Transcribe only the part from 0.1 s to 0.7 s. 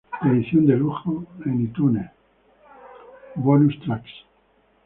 Edición